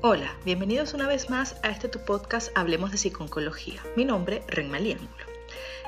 [0.00, 3.82] Hola, bienvenidos una vez más a este tu podcast Hablemos de Psiconcología.
[3.96, 5.10] Mi nombre, Ren Maliángulo.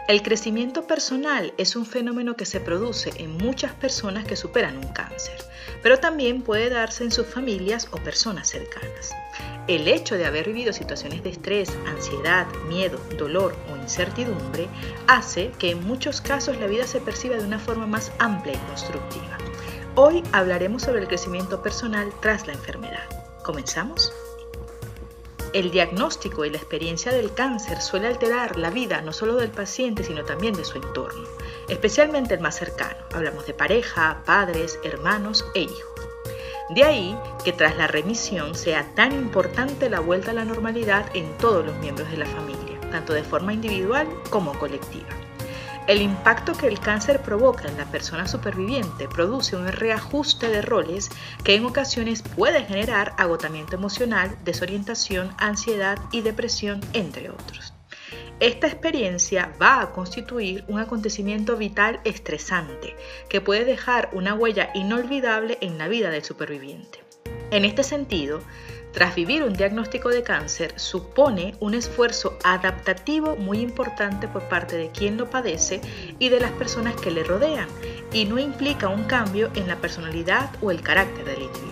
[0.09, 4.89] El crecimiento personal es un fenómeno que se produce en muchas personas que superan un
[4.89, 5.39] cáncer,
[5.81, 9.13] pero también puede darse en sus familias o personas cercanas.
[9.69, 14.67] El hecho de haber vivido situaciones de estrés, ansiedad, miedo, dolor o incertidumbre
[15.07, 18.69] hace que en muchos casos la vida se perciba de una forma más amplia y
[18.71, 19.39] constructiva.
[19.95, 23.20] Hoy hablaremos sobre el crecimiento personal tras la enfermedad.
[23.51, 24.13] ¿Comenzamos?
[25.53, 30.05] El diagnóstico y la experiencia del cáncer suele alterar la vida no solo del paciente,
[30.05, 31.27] sino también de su entorno,
[31.67, 33.05] especialmente el más cercano.
[33.13, 36.09] Hablamos de pareja, padres, hermanos e hijos.
[36.77, 41.37] De ahí que tras la remisión sea tan importante la vuelta a la normalidad en
[41.39, 45.09] todos los miembros de la familia, tanto de forma individual como colectiva.
[45.91, 51.11] El impacto que el cáncer provoca en la persona superviviente produce un reajuste de roles
[51.43, 57.75] que en ocasiones puede generar agotamiento emocional, desorientación, ansiedad y depresión, entre otros.
[58.39, 62.95] Esta experiencia va a constituir un acontecimiento vital estresante
[63.29, 67.03] que puede dejar una huella inolvidable en la vida del superviviente.
[67.51, 68.43] En este sentido,
[68.93, 74.91] tras vivir un diagnóstico de cáncer supone un esfuerzo adaptativo muy importante por parte de
[74.91, 75.81] quien lo padece
[76.19, 77.69] y de las personas que le rodean
[78.13, 81.70] y no implica un cambio en la personalidad o el carácter del individuo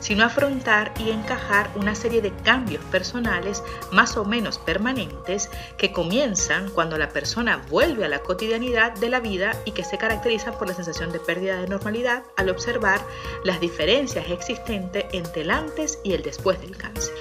[0.00, 3.62] sino afrontar y encajar una serie de cambios personales
[3.92, 9.20] más o menos permanentes que comienzan cuando la persona vuelve a la cotidianidad de la
[9.20, 13.00] vida y que se caracterizan por la sensación de pérdida de normalidad al observar
[13.44, 17.14] las diferencias existentes entre el antes y el después del cáncer.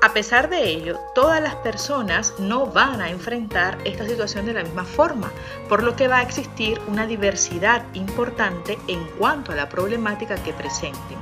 [0.00, 4.62] A pesar de ello, todas las personas no van a enfrentar esta situación de la
[4.62, 5.32] misma forma,
[5.68, 10.52] por lo que va a existir una diversidad importante en cuanto a la problemática que
[10.52, 11.18] presenten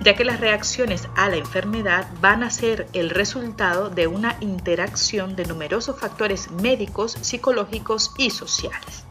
[0.00, 5.36] ya que las reacciones a la enfermedad van a ser el resultado de una interacción
[5.36, 9.09] de numerosos factores médicos, psicológicos y sociales.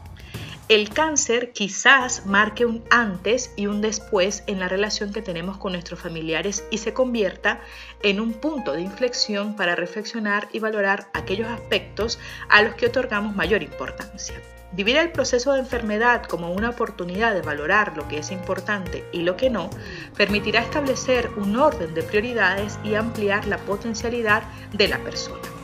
[0.70, 5.72] El cáncer quizás marque un antes y un después en la relación que tenemos con
[5.72, 7.60] nuestros familiares y se convierta
[8.04, 13.34] en un punto de inflexión para reflexionar y valorar aquellos aspectos a los que otorgamos
[13.34, 14.40] mayor importancia.
[14.70, 19.22] Vivir el proceso de enfermedad como una oportunidad de valorar lo que es importante y
[19.22, 19.70] lo que no
[20.16, 25.59] permitirá establecer un orden de prioridades y ampliar la potencialidad de la persona.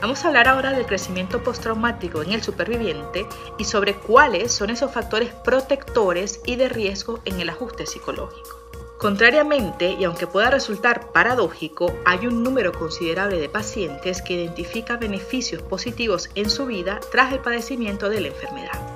[0.00, 3.26] Vamos a hablar ahora del crecimiento postraumático en el superviviente
[3.58, 8.58] y sobre cuáles son esos factores protectores y de riesgo en el ajuste psicológico.
[8.98, 15.62] Contrariamente, y aunque pueda resultar paradójico, hay un número considerable de pacientes que identifica beneficios
[15.62, 18.89] positivos en su vida tras el padecimiento de la enfermedad.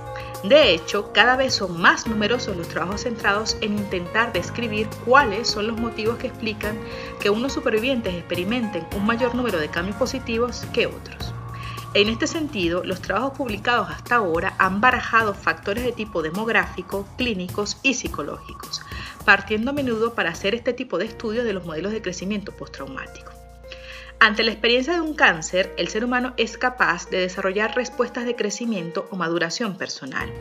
[0.44, 5.68] De hecho, cada vez son más numerosos los trabajos centrados en intentar describir cuáles son
[5.68, 6.78] los motivos que explican
[7.18, 11.32] que unos supervivientes experimenten un mayor número de cambios positivos que otros.
[11.94, 17.78] En este sentido, los trabajos publicados hasta ahora han barajado factores de tipo demográfico, clínicos
[17.82, 18.82] y psicológicos,
[19.24, 23.43] partiendo a menudo para hacer este tipo de estudios de los modelos de crecimiento postraumático.
[24.24, 28.34] Ante la experiencia de un cáncer, el ser humano es capaz de desarrollar respuestas de
[28.34, 30.32] crecimiento o maduración personal,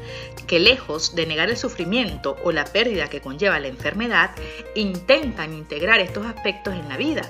[0.47, 4.31] que lejos de negar el sufrimiento o la pérdida que conlleva la enfermedad,
[4.73, 7.23] intentan integrar estos aspectos en la vida,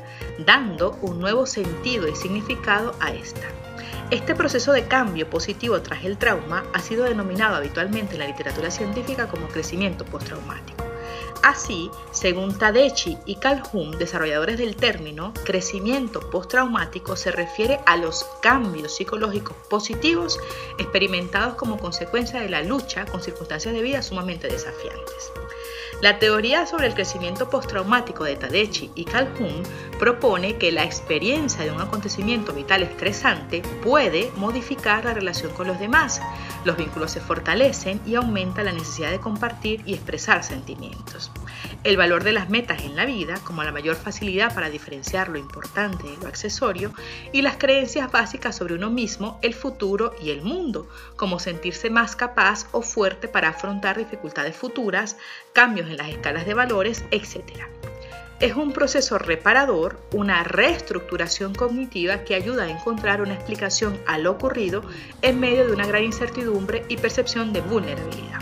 [0.46, 3.48] dando un nuevo sentido y significado a esta.
[4.12, 8.70] Este proceso de cambio positivo tras el trauma ha sido denominado habitualmente en la literatura
[8.70, 10.83] científica como crecimiento postraumático.
[11.44, 18.96] Así, según Tadeci y Calhoun, desarrolladores del término, crecimiento postraumático se refiere a los cambios
[18.96, 20.40] psicológicos positivos
[20.78, 25.34] experimentados como consecuencia de la lucha con circunstancias de vida sumamente desafiantes.
[26.02, 29.64] La teoría sobre el crecimiento postraumático de Tadeci y Calhoun
[30.00, 35.80] propone que la experiencia de un acontecimiento vital estresante puede modificar la relación con los
[35.80, 36.22] demás.
[36.66, 41.33] Los vínculos se fortalecen y aumenta la necesidad de compartir y expresar sentimientos.
[41.84, 45.38] El valor de las metas en la vida, como la mayor facilidad para diferenciar lo
[45.38, 46.94] importante de lo accesorio,
[47.34, 50.88] y las creencias básicas sobre uno mismo, el futuro y el mundo,
[51.18, 55.18] como sentirse más capaz o fuerte para afrontar dificultades futuras,
[55.52, 57.64] cambios en las escalas de valores, etc.
[58.40, 64.32] Es un proceso reparador, una reestructuración cognitiva que ayuda a encontrar una explicación a lo
[64.32, 64.84] ocurrido
[65.22, 68.42] en medio de una gran incertidumbre y percepción de vulnerabilidad.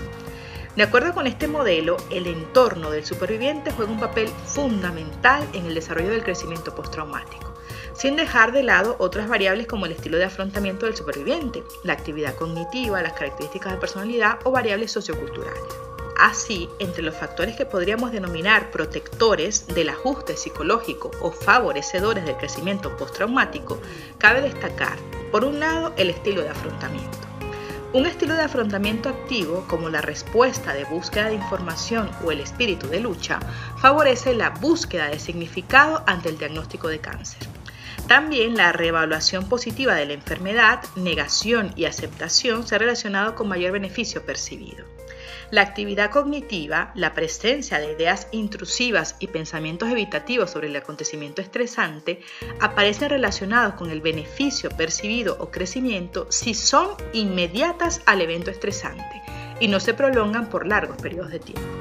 [0.76, 5.76] De acuerdo con este modelo, el entorno del superviviente juega un papel fundamental en el
[5.76, 7.54] desarrollo del crecimiento postraumático,
[7.94, 12.36] sin dejar de lado otras variables como el estilo de afrontamiento del superviviente, la actividad
[12.36, 15.62] cognitiva, las características de personalidad o variables socioculturales.
[16.18, 22.96] Así, entre los factores que podríamos denominar protectores del ajuste psicológico o favorecedores del crecimiento
[22.96, 23.82] postraumático,
[24.18, 24.98] cabe destacar,
[25.32, 27.31] por un lado, el estilo de afrontamiento.
[27.94, 32.88] Un estilo de afrontamiento activo, como la respuesta de búsqueda de información o el espíritu
[32.88, 33.42] de lucha,
[33.80, 37.46] favorece la búsqueda de significado ante el diagnóstico de cáncer.
[38.08, 43.74] También la reevaluación positiva de la enfermedad, negación y aceptación se ha relacionado con mayor
[43.74, 44.86] beneficio percibido.
[45.52, 52.22] La actividad cognitiva, la presencia de ideas intrusivas y pensamientos evitativos sobre el acontecimiento estresante
[52.62, 59.22] aparecen relacionados con el beneficio percibido o crecimiento si son inmediatas al evento estresante
[59.60, 61.81] y no se prolongan por largos periodos de tiempo.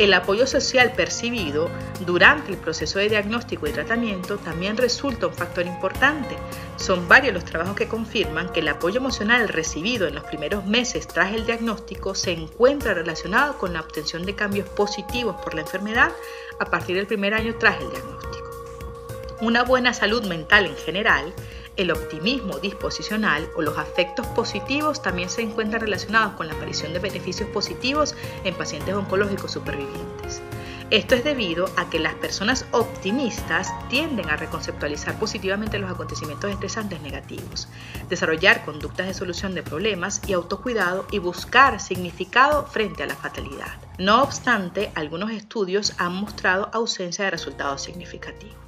[0.00, 1.70] El apoyo social percibido
[2.00, 6.36] durante el proceso de diagnóstico y tratamiento también resulta un factor importante.
[6.76, 11.06] Son varios los trabajos que confirman que el apoyo emocional recibido en los primeros meses
[11.06, 16.10] tras el diagnóstico se encuentra relacionado con la obtención de cambios positivos por la enfermedad
[16.58, 18.50] a partir del primer año tras el diagnóstico.
[19.42, 21.32] Una buena salud mental en general
[21.76, 27.00] el optimismo disposicional o los afectos positivos también se encuentran relacionados con la aparición de
[27.00, 30.42] beneficios positivos en pacientes oncológicos supervivientes.
[30.90, 37.00] Esto es debido a que las personas optimistas tienden a reconceptualizar positivamente los acontecimientos estresantes
[37.00, 37.68] negativos,
[38.08, 43.72] desarrollar conductas de solución de problemas y autocuidado y buscar significado frente a la fatalidad.
[43.98, 48.64] No obstante, algunos estudios han mostrado ausencia de resultados significativos.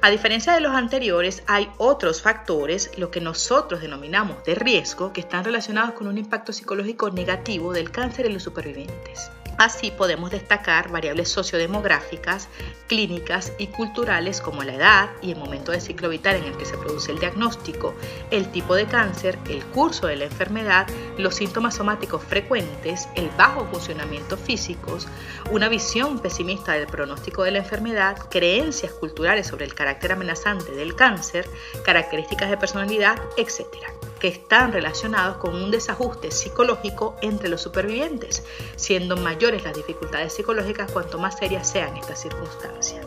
[0.00, 5.20] A diferencia de los anteriores, hay otros factores, lo que nosotros denominamos de riesgo, que
[5.20, 9.30] están relacionados con un impacto psicológico negativo del cáncer en los supervivientes.
[9.60, 12.48] Así podemos destacar variables sociodemográficas,
[12.86, 16.64] clínicas y culturales como la edad y el momento de ciclo vital en el que
[16.64, 17.94] se produce el diagnóstico,
[18.30, 20.86] el tipo de cáncer, el curso de la enfermedad,
[21.18, 25.06] los síntomas somáticos frecuentes, el bajo funcionamiento físicos,
[25.50, 30.96] una visión pesimista del pronóstico de la enfermedad, creencias culturales sobre el carácter amenazante del
[30.96, 31.46] cáncer,
[31.84, 38.44] características de personalidad, etc que están relacionados con un desajuste psicológico entre los supervivientes,
[38.76, 43.04] siendo mayores las dificultades psicológicas cuanto más serias sean estas circunstancias.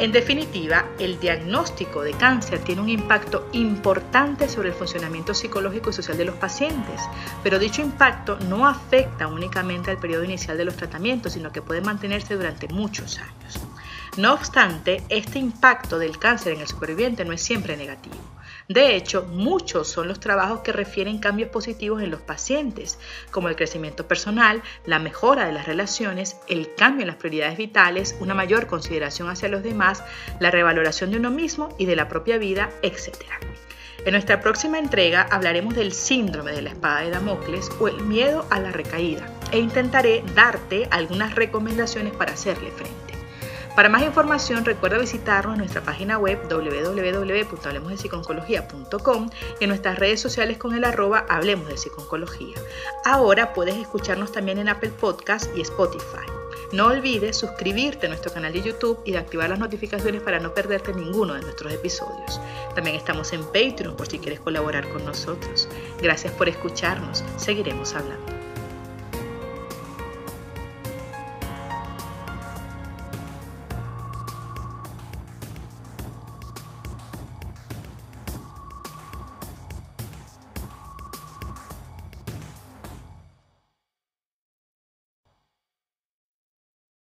[0.00, 5.92] En definitiva, el diagnóstico de cáncer tiene un impacto importante sobre el funcionamiento psicológico y
[5.92, 7.02] social de los pacientes,
[7.42, 11.82] pero dicho impacto no afecta únicamente al periodo inicial de los tratamientos, sino que puede
[11.82, 13.60] mantenerse durante muchos años.
[14.16, 18.16] No obstante, este impacto del cáncer en el superviviente no es siempre negativo.
[18.70, 23.00] De hecho, muchos son los trabajos que refieren cambios positivos en los pacientes,
[23.32, 28.14] como el crecimiento personal, la mejora de las relaciones, el cambio en las prioridades vitales,
[28.20, 30.04] una mayor consideración hacia los demás,
[30.38, 33.16] la revaloración de uno mismo y de la propia vida, etc.
[34.04, 38.46] En nuestra próxima entrega hablaremos del síndrome de la espada de Damocles o el miedo
[38.50, 43.09] a la recaída e intentaré darte algunas recomendaciones para hacerle frente.
[43.76, 50.58] Para más información recuerda visitarnos en nuestra página web www.hablemosdepsiconcología.com y en nuestras redes sociales
[50.58, 52.56] con el arroba Hablemos de Psiconcología.
[53.04, 56.26] Ahora puedes escucharnos también en Apple Podcast y Spotify.
[56.72, 60.54] No olvides suscribirte a nuestro canal de YouTube y de activar las notificaciones para no
[60.54, 62.40] perderte ninguno de nuestros episodios.
[62.74, 65.68] También estamos en Patreon por si quieres colaborar con nosotros.
[66.00, 67.24] Gracias por escucharnos.
[67.36, 68.39] Seguiremos hablando.